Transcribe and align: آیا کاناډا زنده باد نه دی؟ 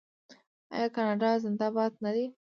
آیا 0.75 0.87
کاناډا 0.95 1.29
زنده 1.43 1.67
باد 1.75 1.93
نه 2.03 2.11
دی؟ 2.15 2.25